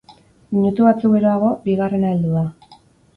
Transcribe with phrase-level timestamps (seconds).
[0.53, 2.43] Minutu batzuk geroago, bigarrena heldu da.